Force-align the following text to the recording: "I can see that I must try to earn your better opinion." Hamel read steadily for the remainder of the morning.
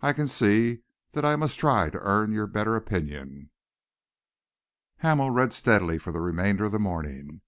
"I 0.00 0.12
can 0.12 0.28
see 0.28 0.82
that 1.10 1.24
I 1.24 1.34
must 1.34 1.58
try 1.58 1.90
to 1.90 1.98
earn 1.98 2.30
your 2.30 2.46
better 2.46 2.76
opinion." 2.76 3.50
Hamel 4.98 5.32
read 5.32 5.52
steadily 5.52 5.98
for 5.98 6.12
the 6.12 6.20
remainder 6.20 6.64
of 6.66 6.70
the 6.70 6.78
morning. 6.78 7.40